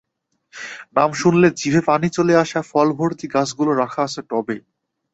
[0.95, 4.57] নাম শুনলে জিভে পানি চলে আসা ফলভর্তি গাছগুলো রাখা আছে টবে।